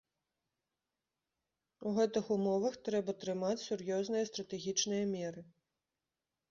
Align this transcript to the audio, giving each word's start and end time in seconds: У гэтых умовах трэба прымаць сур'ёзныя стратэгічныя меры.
У 1.89 1.93
гэтых 1.99 2.31
умовах 2.37 2.73
трэба 2.89 3.11
прымаць 3.25 3.63
сур'ёзныя 3.67 4.23
стратэгічныя 4.33 5.05
меры. 5.17 5.41